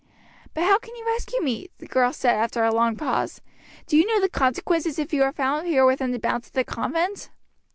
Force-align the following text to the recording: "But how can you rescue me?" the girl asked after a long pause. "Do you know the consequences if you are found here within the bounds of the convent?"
"But 0.55 0.63
how 0.63 0.79
can 0.79 0.95
you 0.95 1.05
rescue 1.05 1.41
me?" 1.43 1.69
the 1.77 1.85
girl 1.85 2.09
asked 2.09 2.25
after 2.25 2.63
a 2.63 2.73
long 2.73 2.95
pause. 2.95 3.39
"Do 3.85 3.95
you 3.95 4.07
know 4.07 4.19
the 4.19 4.29
consequences 4.29 4.97
if 4.97 5.13
you 5.13 5.21
are 5.21 5.31
found 5.31 5.67
here 5.67 5.85
within 5.85 6.09
the 6.09 6.17
bounds 6.17 6.47
of 6.47 6.53
the 6.53 6.63
convent?" 6.63 7.29